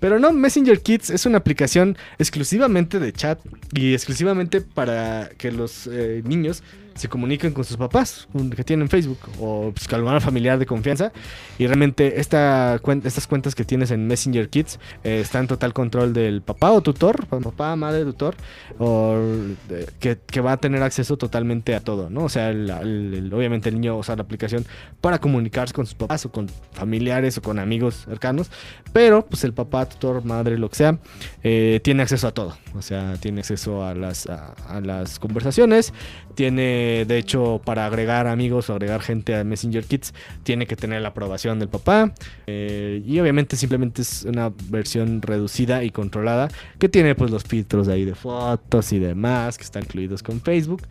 Pero 0.00 0.18
no, 0.18 0.32
Messenger 0.32 0.80
Kids 0.80 1.10
es 1.10 1.26
una 1.26 1.38
aplicación 1.38 1.96
exclusivamente 2.18 2.98
de 3.00 3.12
chat 3.12 3.38
y 3.72 3.94
exclusivamente 3.94 4.60
para 4.60 5.30
que 5.38 5.50
los 5.52 5.86
eh, 5.86 6.22
niños 6.24 6.62
se 6.94 7.08
comuniquen 7.10 7.52
con 7.52 7.62
sus 7.62 7.76
papás 7.76 8.26
que 8.56 8.64
tienen 8.64 8.88
Facebook 8.88 9.18
o 9.38 9.70
pues, 9.74 9.86
con 9.86 9.98
algún 9.98 10.18
familiar 10.22 10.58
de 10.58 10.64
confianza. 10.64 11.12
Y 11.58 11.66
realmente 11.66 12.20
esta, 12.20 12.80
estas 13.04 13.26
cuentas 13.26 13.54
que 13.54 13.66
tienes 13.66 13.90
en 13.90 14.06
Messenger 14.06 14.48
Kids 14.48 14.78
eh, 15.04 15.20
están 15.20 15.42
en 15.42 15.48
total 15.48 15.74
control 15.74 16.14
del 16.14 16.40
papá 16.40 16.70
o 16.72 16.80
tutor, 16.80 17.26
papá, 17.26 17.76
madre, 17.76 18.02
tutor, 18.04 18.34
o 18.78 19.18
de- 19.68 19.86
que, 20.00 20.16
que 20.26 20.40
va 20.40 20.52
a 20.52 20.56
tener 20.56 20.82
acceso 20.82 21.18
totalmente 21.18 21.74
a 21.74 21.80
todo, 21.80 22.08
¿no? 22.08 22.24
O 22.24 22.28
sea, 22.30 22.48
el- 22.48 22.70
el- 22.70 23.12
el- 23.14 23.34
obviamente 23.34 23.68
el 23.68 23.74
niño 23.74 23.98
usa 23.98 24.16
la 24.16 24.22
aplicación 24.22 24.64
para 25.02 25.18
comunicarse 25.20 25.74
con 25.74 25.84
sus 25.84 25.94
papás 25.96 26.24
o 26.24 26.32
con 26.32 26.48
familiares 26.72 27.36
o 27.36 27.42
con 27.42 27.58
amigos 27.58 28.04
cercanos, 28.06 28.50
pero 28.94 29.26
pues 29.26 29.44
el 29.44 29.52
papá, 29.52 29.85
madre, 30.24 30.58
lo 30.58 30.68
que 30.68 30.76
sea, 30.76 30.98
eh, 31.42 31.80
tiene 31.82 32.02
acceso 32.02 32.26
a 32.28 32.32
todo. 32.32 32.56
O 32.74 32.82
sea, 32.82 33.16
tiene 33.18 33.40
acceso 33.40 33.84
a 33.84 33.94
las, 33.94 34.26
a, 34.26 34.80
las 34.80 35.18
conversaciones, 35.18 35.92
tiene, 36.34 37.04
de 37.06 37.18
hecho, 37.18 37.60
para 37.64 37.86
agregar 37.86 38.26
amigos 38.26 38.68
o 38.68 38.74
agregar 38.74 39.00
gente 39.00 39.34
a 39.34 39.44
Messenger 39.44 39.84
Kids, 39.84 40.12
tiene 40.42 40.66
que 40.66 40.76
tener 40.76 41.00
la 41.02 41.08
aprobación 41.08 41.58
del 41.58 41.68
papá. 41.68 42.12
eh, 42.46 43.02
y 43.06 43.18
obviamente 43.20 43.56
simplemente 43.56 44.02
es 44.02 44.24
una 44.24 44.52
versión 44.68 45.22
reducida 45.22 45.84
y 45.84 45.90
controlada 45.90 46.48
que 46.78 46.88
tiene 46.88 47.14
pues 47.14 47.30
los 47.30 47.44
filtros 47.44 47.88
ahí 47.88 48.04
de 48.04 48.14
fotos 48.14 48.92
y 48.92 48.98
demás 48.98 49.58
que 49.58 49.64
están 49.64 49.84
incluidos 49.84 50.22
con 50.22 50.40
Facebook. 50.40 50.82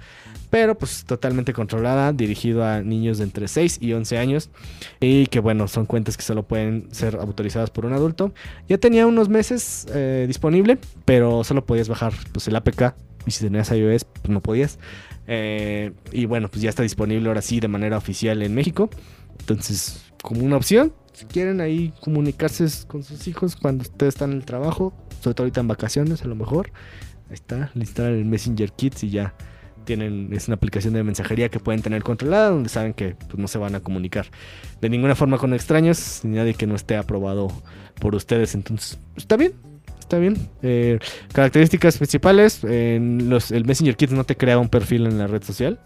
Pero 0.50 0.78
pues 0.78 1.04
totalmente 1.06 1.54
controlada, 1.54 2.14
dirigido 2.14 2.64
a 2.64 2.82
niños 2.82 3.18
de 3.18 3.26
entre 3.26 3.48
6 3.48 3.80
y 3.82 3.94
11 3.94 4.18
años. 4.18 4.50
Y 5.00 5.26
que 5.28 5.40
bueno, 5.40 5.68
son 5.68 5.86
cuentas 5.86 6.18
que 6.18 6.24
solo 6.24 6.44
pueden 6.44 6.88
ser 6.92 7.16
autorizadas 7.16 7.70
por 7.72 7.86
un 7.86 7.94
adulto. 7.94 8.34
Tenía 8.86 9.08
unos 9.08 9.30
meses 9.30 9.88
eh, 9.96 10.26
disponible, 10.28 10.78
pero 11.06 11.44
solo 11.44 11.66
podías 11.66 11.90
bajar 11.90 12.14
pues 12.32 12.48
el 12.48 12.56
APK. 12.56 12.94
Y 13.26 13.32
si 13.32 13.44
tenías 13.44 13.72
iOS, 13.72 14.04
pues 14.04 14.30
no 14.30 14.42
podías. 14.42 14.78
Eh, 15.26 15.92
y 16.12 16.28
bueno, 16.28 16.50
pues 16.50 16.62
ya 16.62 16.70
está 16.70 16.84
disponible 16.84 17.28
ahora 17.28 17.42
sí 17.42 17.60
de 17.60 17.68
manera 17.68 17.98
oficial 17.98 18.44
en 18.44 18.54
México. 18.54 18.92
Entonces, 19.40 20.04
como 20.22 20.44
una 20.44 20.58
opción, 20.58 20.94
si 21.14 21.26
quieren 21.26 21.62
ahí 21.62 21.94
comunicarse 22.00 22.68
con 22.86 23.02
sus 23.02 23.28
hijos 23.28 23.56
cuando 23.56 23.82
ustedes 23.82 24.14
están 24.14 24.34
en 24.34 24.38
el 24.38 24.46
trabajo, 24.46 24.94
sobre 25.20 25.34
todo 25.34 25.46
ahorita 25.46 25.62
en 25.62 25.68
vacaciones 25.68 26.22
a 26.22 26.28
lo 26.28 26.36
mejor, 26.36 26.72
ahí 27.30 27.34
está, 27.34 27.72
le 27.74 27.82
instalan 27.82 28.14
el 28.14 28.26
Messenger 28.26 28.72
Kids 28.72 29.04
y 29.04 29.10
ya 29.10 29.34
tienen, 29.86 30.30
es 30.34 30.48
una 30.48 30.56
aplicación 30.56 30.94
de 30.94 31.04
mensajería 31.04 31.48
que 31.50 31.60
pueden 31.60 31.82
tener 31.82 32.04
controlada, 32.04 32.50
donde 32.50 32.68
saben 32.70 32.94
que 32.94 33.16
pues, 33.16 33.38
no 33.38 33.48
se 33.48 33.58
van 33.58 33.76
a 33.76 33.80
comunicar 33.80 34.26
de 34.82 34.90
ninguna 34.90 35.16
forma 35.16 35.38
con 35.38 35.54
extraños, 35.54 36.22
ni 36.24 36.36
nadie 36.36 36.54
que 36.54 36.68
no 36.68 36.76
esté 36.76 36.98
aprobado 36.98 37.48
por 38.02 38.16
ustedes. 38.16 38.54
Entonces, 38.56 39.00
está 39.16 39.38
bien, 39.38 39.54
está 40.00 40.18
bien. 40.20 40.36
Eh, 40.62 41.00
características 41.32 41.98
principales, 41.98 42.62
los, 42.64 43.52
el 43.52 43.64
Messenger 43.66 43.96
Kids 43.96 44.12
no 44.12 44.26
te 44.26 44.36
crea 44.36 44.58
un 44.58 44.68
perfil 44.68 45.06
en 45.06 45.18
la 45.18 45.28
red 45.28 45.44
social. 45.44 45.80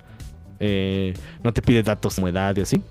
eh, 0.60 1.14
no 1.44 1.54
te 1.54 1.62
pide 1.62 1.84
datos 1.84 2.16
como 2.16 2.28
edad 2.28 2.56
y 2.58 2.62
así. 2.62 2.82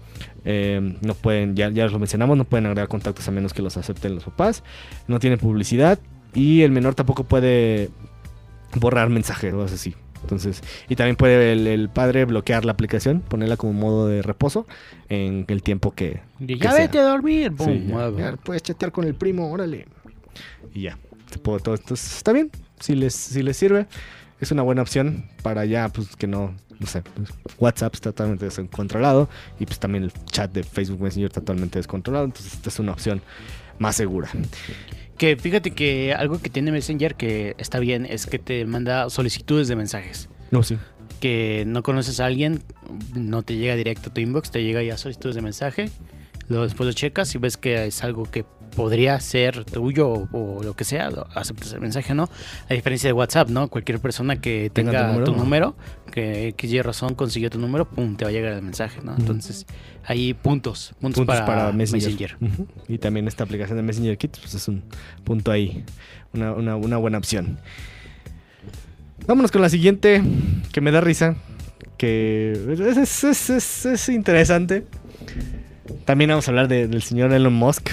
Eh, 0.45 0.97
no 1.03 1.15
pueden, 1.15 1.55
ya, 1.55 1.71
ya 1.71 1.87
lo 1.87 1.99
mencionamos, 1.99 2.37
no 2.37 2.45
pueden 2.45 2.67
agregar 2.67 2.89
contactos 2.89 3.29
a 3.29 3.31
menos 3.31 3.53
que 3.53 3.63
los 3.63 3.77
acepten 3.77 4.15
los 4.15 4.25
papás. 4.25 4.63
No 5.07 5.19
tiene 5.19 5.37
publicidad. 5.37 5.99
Y 6.35 6.63
el 6.63 6.73
menor 6.73 6.95
tampoco 6.95 7.25
puede 7.25 7.91
borrar 8.75 9.09
mensajes 9.09 9.53
o 9.55 9.63
así. 9.63 9.95
Entonces, 10.23 10.63
y 10.89 10.97
también 10.97 11.17
puede 11.17 11.53
el, 11.53 11.67
el 11.67 11.89
padre 11.89 12.25
bloquear 12.25 12.65
la 12.65 12.73
aplicación, 12.73 13.21
ponerla 13.21 13.57
como 13.57 13.73
modo 13.73 14.07
de 14.09 14.23
reposo 14.23 14.67
en 15.09 15.45
el 15.49 15.63
tiempo 15.63 15.93
que. 15.93 16.21
Y 16.41 16.47
que 16.47 16.59
ya 16.59 16.73
sea. 16.73 16.85
a 16.85 17.11
dormir. 17.11 17.53
Sí, 17.59 17.87
ya, 17.89 18.11
ya, 18.11 18.37
puedes 18.37 18.63
chatear 18.63 18.93
con 18.93 19.05
el 19.05 19.15
primo, 19.15 19.51
órale. 19.51 19.87
Y 20.75 20.83
ya. 20.83 20.99
se 21.31 21.39
puede 21.39 21.61
todo. 21.61 21.75
Entonces, 21.75 22.17
está 22.17 22.33
bien. 22.33 22.51
Si 22.81 22.95
les, 22.95 23.15
si 23.15 23.43
les 23.43 23.57
sirve. 23.57 23.87
es 24.41 24.53
una 24.53 24.63
buena 24.63 24.83
opción 24.83 25.25
para 25.43 25.65
ya, 25.65 25.89
pues 25.89 26.15
que 26.17 26.27
no, 26.27 26.55
no 26.79 26.87
sé, 26.87 27.03
pues, 27.03 27.31
WhatsApp 27.59 27.95
está 27.95 28.13
totalmente 28.13 28.45
descontrolado 28.45 29.29
y 29.59 29.67
pues 29.67 29.79
también 29.79 30.05
el 30.05 30.13
chat 30.27 30.53
de 30.53 30.63
Facebook 30.63 31.01
Messenger 31.01 31.31
totalmente 31.31 31.79
descontrolado, 31.79 32.25
entonces 32.25 32.53
esta 32.55 32.69
es 32.69 32.79
una 32.79 32.93
opción 32.93 33.21
más 33.79 33.97
segura. 33.97 34.31
Que 35.17 35.37
fíjate 35.37 35.73
que 35.73 36.15
algo 36.15 36.41
que 36.41 36.49
tiene 36.49 36.71
Messenger 36.71 37.17
que 37.17 37.55
está 37.59 37.81
bien 37.81 38.07
es 38.07 38.27
que 38.27 38.39
te 38.39 38.65
manda 38.65 39.11
solicitudes 39.11 39.67
de 39.67 39.77
mensajes. 39.77 40.29
No, 40.51 40.63
sí. 40.63 40.79
Que 41.21 41.65
no 41.67 41.83
conoces 41.83 42.21
a 42.21 42.27
alguien, 42.27 42.63
no 43.15 43.43
te 43.43 43.57
llega 43.57 43.75
directo 43.75 44.11
a 44.11 44.15
tu 44.15 44.21
inbox, 44.21 44.53
te 44.53 44.63
llega 44.63 44.83
ya 44.83 44.97
solicitudes 44.97 45.35
de 45.35 45.43
mensaje. 45.43 45.91
Luego 46.49 46.65
después 46.65 46.87
lo 46.87 46.93
checas 46.93 47.35
y 47.35 47.39
ves 47.39 47.57
que 47.57 47.87
es 47.87 48.05
algo 48.05 48.31
que 48.31 48.45
podría 48.79 49.19
ser 49.19 49.65
tuyo 49.65 50.09
o, 50.09 50.29
o 50.33 50.63
lo 50.63 50.75
que 50.77 50.85
sea, 50.85 51.11
lo- 51.11 51.27
aceptas 51.35 51.73
el 51.73 51.81
mensaje, 51.81 52.15
¿no? 52.15 52.31
A 52.71 52.75
diferencia 52.75 53.09
de 53.09 53.13
WhatsApp, 53.13 53.49
¿no? 53.51 53.67
Cualquier 53.69 53.99
persona 53.99 54.41
que 54.41 54.71
Tenga 54.73 54.93
tenga, 54.93 55.03
tu 55.03 55.13
número. 55.13 55.25
tu 55.33 55.37
número, 55.37 55.77
que 56.13 56.49
X 56.49 56.73
y 56.73 56.81
razón 56.81 57.15
consiguió 57.17 57.51
tu 57.51 57.59
número, 57.59 57.89
pum, 57.91 58.15
te 58.17 58.25
va 58.25 58.31
a 58.31 58.33
llegar 58.33 58.53
el 58.53 58.63
mensaje, 58.63 59.01
¿no? 59.03 59.17
Entonces, 59.19 59.67
hay 60.05 60.33
puntos, 60.33 60.95
puntos, 61.01 61.19
puntos 61.19 61.27
para, 61.27 61.45
para, 61.45 61.73
Messenger. 61.73 62.37
Y 62.89 62.99
también 62.99 63.27
esta 63.27 63.43
aplicación 63.43 63.77
de 63.77 63.83
Messenger 63.83 64.17
Kit, 64.17 64.39
pues 64.41 64.55
es 64.55 64.69
un 64.69 64.85
punto 65.25 65.51
ahí, 65.51 65.85
una, 66.33 66.53
una- 66.53 66.77
una 66.77 66.97
buena 66.99 67.19
opción. 67.19 67.59
Vámonos 69.27 69.51
con 69.51 69.61
la 69.61 69.69
siguiente, 69.69 70.23
que 70.73 70.81
me 70.81 70.91
da 70.93 71.01
risa, 71.01 71.35
que 71.99 72.53
es, 72.71 72.81
es- 72.97 73.25
es- 73.25 73.51
es- 73.51 73.87
es 73.87 74.09
interesante. 74.09 74.85
También 76.05 76.31
vamos 76.31 76.47
a 76.49 76.51
hablar 76.53 76.69
de- 76.69 76.87
del 76.89 77.03
señor 77.03 77.33
Elon 77.33 77.53
Musk. 77.53 77.91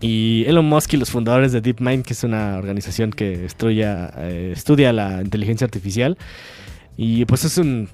Y 0.00 0.44
Elon 0.46 0.66
Musk 0.66 0.94
y 0.94 0.96
los 0.96 1.10
fundadores 1.10 1.52
de 1.52 1.60
DeepMind, 1.60 2.04
que 2.04 2.12
es 2.12 2.22
una 2.22 2.56
organización 2.56 3.10
que 3.10 3.44
estudia, 3.44 4.12
eh, 4.16 4.52
estudia 4.54 4.92
la 4.92 5.22
inteligencia 5.22 5.64
artificial. 5.64 6.16
Y 6.96 7.24
pues 7.24 7.44
es 7.44 7.58
un, 7.58 7.88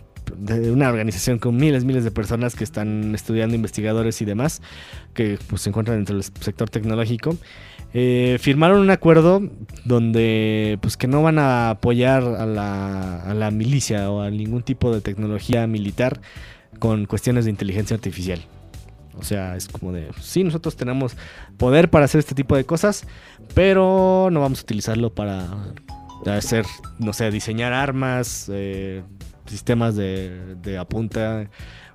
una 0.72 0.88
organización 0.88 1.38
con 1.38 1.56
miles, 1.56 1.84
miles 1.84 2.04
de 2.04 2.10
personas 2.10 2.54
que 2.54 2.64
están 2.64 3.14
estudiando, 3.14 3.54
investigadores 3.54 4.20
y 4.20 4.24
demás, 4.24 4.60
que 5.14 5.38
pues, 5.46 5.62
se 5.62 5.70
encuentran 5.70 5.98
dentro 5.98 6.16
del 6.16 6.24
sector 6.24 6.68
tecnológico. 6.68 7.36
Eh, 7.96 8.38
firmaron 8.40 8.80
un 8.80 8.90
acuerdo 8.90 9.40
donde 9.84 10.78
pues 10.82 10.96
que 10.96 11.06
no 11.06 11.22
van 11.22 11.38
a 11.38 11.70
apoyar 11.70 12.24
a 12.24 12.44
la 13.34 13.50
milicia 13.52 14.10
o 14.10 14.20
a 14.20 14.30
ningún 14.30 14.62
tipo 14.62 14.92
de 14.92 15.00
tecnología 15.00 15.66
militar 15.68 16.20
con 16.80 17.06
cuestiones 17.06 17.44
de 17.44 17.52
inteligencia 17.52 17.94
artificial. 17.94 18.44
O 19.18 19.22
sea, 19.22 19.56
es 19.56 19.68
como 19.68 19.92
de, 19.92 20.08
sí, 20.20 20.44
nosotros 20.44 20.76
tenemos 20.76 21.16
poder 21.56 21.90
para 21.90 22.04
hacer 22.04 22.18
este 22.18 22.34
tipo 22.34 22.56
de 22.56 22.64
cosas, 22.64 23.06
pero 23.54 24.28
no 24.30 24.40
vamos 24.40 24.60
a 24.60 24.62
utilizarlo 24.62 25.14
para 25.14 25.46
hacer, 26.26 26.64
no 26.98 27.12
sé, 27.12 27.30
diseñar 27.30 27.72
armas, 27.72 28.50
eh, 28.52 29.02
sistemas 29.46 29.94
de, 29.96 30.76
apunta, 30.78 31.48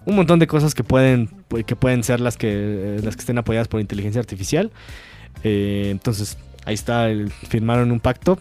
un 0.05 0.15
montón 0.15 0.39
de 0.39 0.47
cosas 0.47 0.73
que 0.73 0.83
pueden, 0.83 1.29
que 1.65 1.75
pueden 1.75 2.03
ser 2.03 2.19
las 2.19 2.37
que, 2.37 2.99
las 3.03 3.15
que 3.15 3.21
estén 3.21 3.37
apoyadas 3.37 3.67
por 3.67 3.81
inteligencia 3.81 4.19
artificial. 4.19 4.71
Eh, 5.43 5.87
entonces, 5.91 6.37
ahí 6.65 6.73
está, 6.73 7.07
firmaron 7.47 7.91
un 7.91 7.99
pacto 7.99 8.39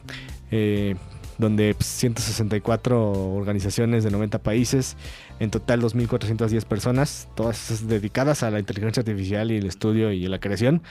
eh, 0.51 0.95
donde 1.39 1.75
pues, 1.75 1.87
164 1.87 3.35
organizaciones 3.35 4.05
de 4.05 4.11
90 4.11 4.39
países, 4.41 4.97
en 5.41 5.51
total 5.51 5.81
2.410 5.83 6.65
personas, 6.65 7.29
todas 7.35 7.87
dedicadas 7.89 8.43
a 8.43 8.51
la 8.51 8.59
inteligencia 8.59 9.01
artificial 9.01 9.51
y 9.51 9.57
el 9.57 9.67
estudio 9.67 10.11
y 10.13 10.27
la 10.27 10.39
creación, 10.41 10.83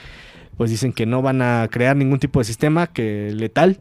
pues 0.56 0.70
dicen 0.70 0.92
que 0.92 1.06
no 1.06 1.22
van 1.22 1.42
a 1.42 1.68
crear 1.70 1.96
ningún 1.96 2.18
tipo 2.18 2.38
de 2.40 2.44
sistema 2.44 2.86
que 2.86 3.30
letal 3.34 3.80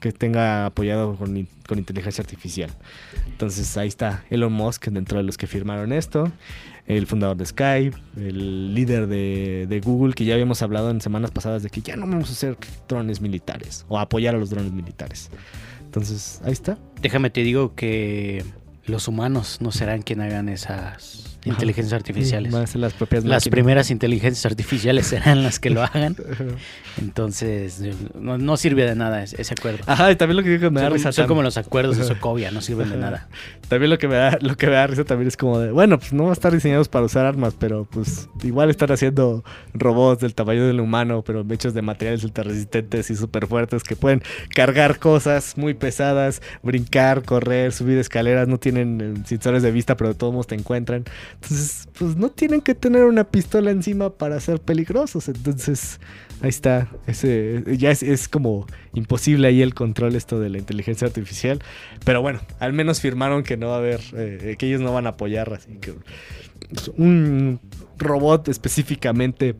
que 0.00 0.12
tenga 0.12 0.66
apoyado 0.66 1.16
con, 1.16 1.36
in- 1.36 1.48
con 1.66 1.78
inteligencia 1.78 2.20
artificial. 2.22 2.70
Entonces 3.28 3.76
ahí 3.76 3.88
está 3.88 4.24
Elon 4.30 4.52
Musk 4.52 4.88
dentro 4.88 5.16
de 5.18 5.24
los 5.24 5.36
que 5.38 5.46
firmaron 5.46 5.92
esto, 5.92 6.30
el 6.86 7.06
fundador 7.06 7.36
de 7.36 7.46
Skype, 7.46 7.96
el 8.16 8.74
líder 8.74 9.06
de, 9.06 9.66
de 9.68 9.80
Google, 9.80 10.12
que 10.14 10.24
ya 10.24 10.34
habíamos 10.34 10.60
hablado 10.62 10.90
en 10.90 11.00
semanas 11.00 11.30
pasadas 11.30 11.62
de 11.62 11.70
que 11.70 11.80
ya 11.80 11.96
no 11.96 12.06
vamos 12.06 12.28
a 12.28 12.32
hacer 12.32 12.56
drones 12.88 13.20
militares 13.22 13.86
o 13.88 13.98
apoyar 13.98 14.34
a 14.34 14.38
los 14.38 14.50
drones 14.50 14.72
militares. 14.72 15.30
Entonces 15.96 16.42
ahí 16.44 16.52
está. 16.52 16.76
Déjame 17.00 17.30
te 17.30 17.42
digo 17.42 17.74
que 17.74 18.44
los 18.84 19.08
humanos 19.08 19.62
no 19.62 19.72
serán 19.72 20.02
quien 20.02 20.20
hagan 20.20 20.50
esas 20.50 21.35
inteligencias 21.46 21.92
artificiales. 21.92 22.52
Van 22.52 22.64
a 22.64 22.66
ser 22.66 22.80
las 22.80 22.92
propias 22.92 23.24
Las 23.24 23.44
máquinas. 23.44 23.48
primeras 23.50 23.90
inteligencias 23.90 24.44
artificiales 24.46 25.06
serán 25.08 25.42
las 25.42 25.58
que 25.58 25.70
lo 25.70 25.82
hagan. 25.84 26.16
Entonces, 27.00 27.80
no, 28.14 28.38
no 28.38 28.56
sirve 28.56 28.84
de 28.84 28.94
nada 28.94 29.22
ese, 29.22 29.40
ese 29.40 29.54
acuerdo. 29.56 29.78
Ajá, 29.86 30.10
y 30.10 30.16
también 30.16 30.36
lo 30.36 30.42
que 30.42 30.58
que 30.58 30.70
me 30.70 30.80
da 30.80 30.88
risa. 30.88 31.12
son 31.12 31.26
como 31.26 31.42
los 31.42 31.56
acuerdos 31.56 31.96
de 31.98 32.04
Sokovia, 32.04 32.50
no 32.50 32.60
sirven 32.60 32.90
de 32.90 32.96
nada. 32.96 33.28
También 33.68 33.90
lo 33.90 33.98
que 33.98 34.08
me 34.08 34.14
da, 34.16 34.38
lo 34.40 34.56
que 34.56 34.66
me 34.66 34.72
da 34.72 34.86
risa 34.86 35.04
también 35.04 35.28
es 35.28 35.36
como 35.36 35.58
de, 35.58 35.70
bueno, 35.70 35.98
pues 35.98 36.12
no 36.12 36.24
van 36.24 36.30
a 36.30 36.32
estar 36.32 36.52
diseñados 36.52 36.88
para 36.88 37.04
usar 37.04 37.26
armas, 37.26 37.54
pero 37.58 37.86
pues 37.90 38.28
igual 38.42 38.70
están 38.70 38.92
haciendo 38.92 39.44
robots 39.74 40.20
del 40.22 40.34
tamaño 40.34 40.66
del 40.66 40.80
humano, 40.80 41.22
pero 41.22 41.44
hechos 41.50 41.74
de 41.74 41.82
materiales 41.82 42.24
ultra 42.24 42.44
resistentes 42.44 43.10
y 43.10 43.16
súper 43.16 43.46
fuertes 43.46 43.82
que 43.82 43.96
pueden 43.96 44.22
cargar 44.54 44.98
cosas 44.98 45.56
muy 45.58 45.74
pesadas, 45.74 46.40
brincar, 46.62 47.22
correr, 47.22 47.72
subir 47.72 47.98
escaleras, 47.98 48.48
no 48.48 48.58
tienen 48.58 49.00
eh, 49.00 49.22
sensores 49.26 49.62
de 49.62 49.70
vista, 49.70 49.96
pero 49.96 50.08
de 50.10 50.14
todos 50.14 50.32
modos 50.32 50.46
te 50.46 50.54
encuentran. 50.54 51.04
Entonces, 51.42 51.88
pues 51.98 52.16
no 52.16 52.30
tienen 52.30 52.60
que 52.60 52.74
tener 52.74 53.04
una 53.04 53.24
pistola 53.24 53.70
encima 53.70 54.10
para 54.10 54.40
ser 54.40 54.60
peligrosos. 54.60 55.28
Entonces, 55.28 56.00
ahí 56.40 56.48
está. 56.48 56.88
Ese, 57.06 57.62
ya 57.78 57.90
es, 57.90 58.02
es 58.02 58.28
como 58.28 58.66
imposible 58.94 59.48
ahí 59.48 59.62
el 59.62 59.74
control 59.74 60.16
esto 60.16 60.40
de 60.40 60.50
la 60.50 60.58
inteligencia 60.58 61.06
artificial. 61.06 61.62
Pero 62.04 62.22
bueno, 62.22 62.40
al 62.58 62.72
menos 62.72 63.00
firmaron 63.00 63.42
que 63.42 63.56
no 63.56 63.68
va 63.68 63.76
a 63.76 63.78
haber, 63.78 64.00
eh, 64.16 64.56
que 64.58 64.66
ellos 64.66 64.80
no 64.80 64.92
van 64.92 65.06
a 65.06 65.10
apoyar 65.10 65.52
así 65.52 65.76
que 65.78 65.94
un 66.96 67.60
robot 67.98 68.48
específicamente 68.48 69.56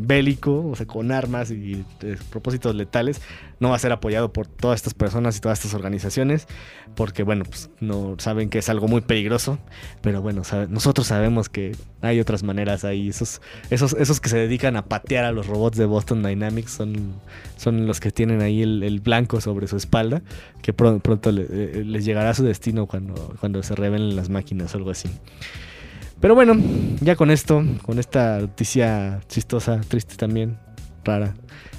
bélico, 0.00 0.68
o 0.68 0.76
sea, 0.76 0.86
con 0.86 1.12
armas 1.12 1.50
y 1.50 1.84
eh, 2.02 2.16
propósitos 2.30 2.74
letales, 2.74 3.20
no 3.60 3.70
va 3.70 3.76
a 3.76 3.78
ser 3.78 3.92
apoyado 3.92 4.32
por 4.32 4.46
todas 4.46 4.76
estas 4.76 4.94
personas 4.94 5.36
y 5.36 5.40
todas 5.40 5.58
estas 5.58 5.74
organizaciones, 5.74 6.46
porque 6.94 7.22
bueno, 7.24 7.44
pues 7.44 7.70
no 7.80 8.14
saben 8.18 8.50
que 8.50 8.58
es 8.58 8.68
algo 8.68 8.88
muy 8.88 9.00
peligroso, 9.00 9.58
pero 10.00 10.22
bueno, 10.22 10.42
nosotros 10.68 11.06
sabemos 11.08 11.48
que 11.48 11.76
hay 12.00 12.20
otras 12.20 12.42
maneras 12.42 12.84
ahí, 12.84 13.08
esos, 13.08 13.42
esos, 13.70 13.94
esos 13.94 14.20
que 14.20 14.28
se 14.28 14.38
dedican 14.38 14.76
a 14.76 14.84
patear 14.86 15.24
a 15.24 15.32
los 15.32 15.46
robots 15.46 15.76
de 15.76 15.86
Boston 15.86 16.22
Dynamics 16.22 16.70
son, 16.70 17.14
son 17.56 17.86
los 17.86 18.00
que 18.00 18.10
tienen 18.12 18.42
ahí 18.42 18.62
el, 18.62 19.00
blanco 19.00 19.40
sobre 19.40 19.66
su 19.68 19.76
espalda, 19.76 20.22
que 20.62 20.72
pro- 20.72 21.00
pronto 21.00 21.30
eh, 21.30 21.82
les 21.84 22.04
llegará 22.04 22.30
a 22.30 22.34
su 22.34 22.44
destino 22.44 22.86
cuando, 22.86 23.34
cuando 23.40 23.62
se 23.62 23.74
revelen 23.74 24.16
las 24.16 24.28
máquinas 24.28 24.74
o 24.74 24.78
algo 24.78 24.90
así. 24.90 25.08
Pero 26.20 26.34
bueno, 26.34 26.56
ya 27.00 27.16
con 27.16 27.30
esto, 27.30 27.64
con 27.82 27.98
esta 27.98 28.40
noticia 28.40 29.20
chistosa, 29.28 29.80
triste 29.86 30.16
también, 30.16 30.58
rara, 31.04 31.34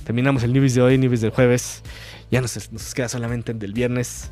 terminamos 0.05 0.43
el 0.43 0.53
Newbies 0.53 0.75
de 0.75 0.81
hoy, 0.81 0.98
Newbies 0.98 1.22
del 1.22 1.31
jueves. 1.31 1.84
Ya 2.31 2.41
nos, 2.41 2.72
nos 2.72 2.93
queda 2.93 3.10
solamente 3.10 3.51
el 3.51 3.60
del 3.60 3.74
viernes. 3.74 4.31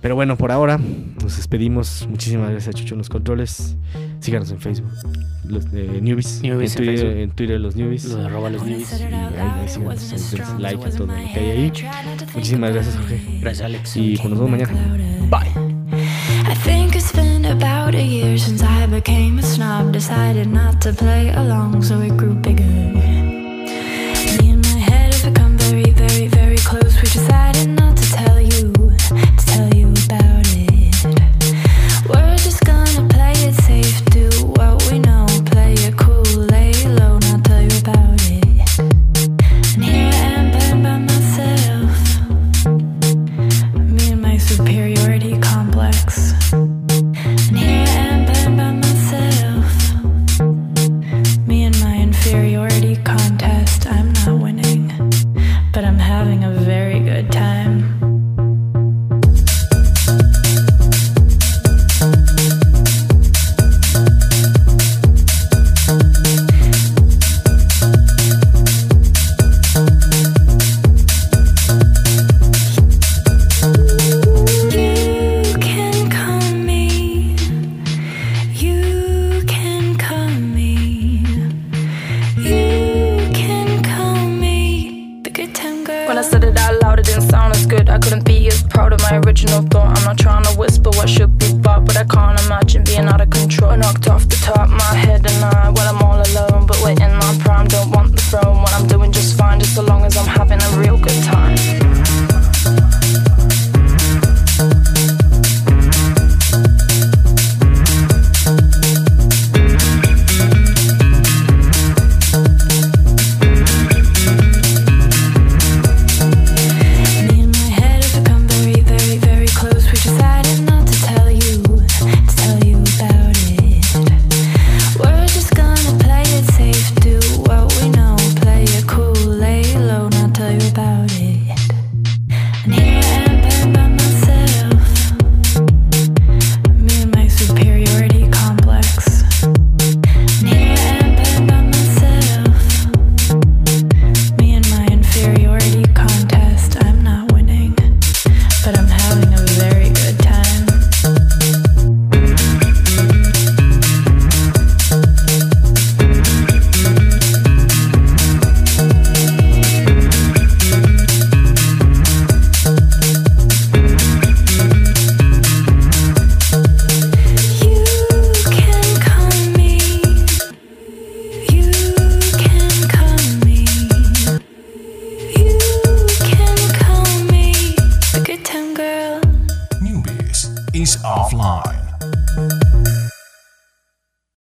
Pero 0.00 0.14
bueno, 0.14 0.36
por 0.36 0.52
ahora 0.52 0.78
nos 0.78 1.36
despedimos. 1.36 2.06
Muchísimas 2.08 2.50
gracias 2.50 2.74
a 2.74 2.78
Chucho 2.78 2.94
en 2.94 2.98
los 2.98 3.08
controles. 3.08 3.76
Síganos 4.20 4.50
en 4.50 4.60
Facebook, 4.60 4.92
los 5.44 5.70
de 5.72 6.00
Newbies. 6.00 6.42
Newbies 6.42 6.76
en, 6.76 6.82
en 6.82 6.86
Twitter, 6.86 7.06
Facebook. 7.06 7.22
en 7.22 7.30
Twitter 7.30 7.60
los 7.60 7.76
Newbies. 7.76 8.04
Lo 8.04 8.16
de 8.18 8.26
arroba 8.26 8.50
los 8.50 8.62
news. 8.62 9.00
Y 9.00 9.04
ahí, 9.04 9.68
síganos, 9.68 10.60
like 10.60 10.84
a 10.84 10.90
todo 10.90 11.06
lo 11.06 11.14
que 11.14 11.40
hay 11.40 11.50
ahí. 11.50 11.72
Muchísimas 12.34 12.72
gracias, 12.72 12.96
Jorge. 12.96 13.20
Gracias, 13.40 13.64
Alex. 13.64 13.96
Y 13.96 14.16
pues 14.16 14.28
nos 14.28 14.38
vemos 14.38 14.50
mañana. 14.50 14.96
Bye. 15.28 15.66
A 17.96 18.02
year 18.02 18.36
since 18.36 18.62
I 18.62 18.84
became 18.84 19.38
a 19.38 19.42
snob. 19.42 19.90
Decided 19.90 20.48
not 20.48 20.82
to 20.82 20.92
play 20.92 21.30
along, 21.32 21.82
so 21.82 21.98
it 22.02 22.14
grew 22.14 22.34
bigger. 22.34 22.95